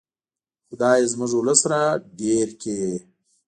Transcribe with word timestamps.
خدایه 0.67 1.05
زموږ 1.13 1.31
ولس 1.35 1.61
را 1.71 1.83
ډېر 2.19 2.47
کړه. 2.61 2.91